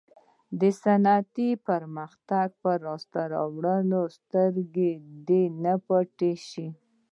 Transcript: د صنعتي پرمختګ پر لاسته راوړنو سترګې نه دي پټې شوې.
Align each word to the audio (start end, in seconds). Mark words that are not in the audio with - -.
د 0.59 0.61
صنعتي 0.83 1.49
پرمختګ 1.67 2.47
پر 2.63 2.77
لاسته 2.85 3.19
راوړنو 3.33 4.01
سترګې 4.17 4.91
نه 5.63 5.73
دي 5.79 5.81
پټې 5.87 6.31
شوې. 6.47 6.67